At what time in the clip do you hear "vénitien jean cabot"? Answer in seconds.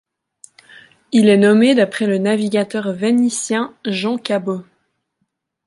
2.91-4.65